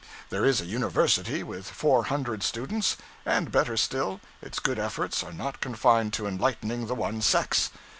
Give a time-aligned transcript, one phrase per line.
[0.31, 5.31] There is a university, with four hundred students and, better still, its good efforts are
[5.31, 7.69] not confined to enlightening the one sex.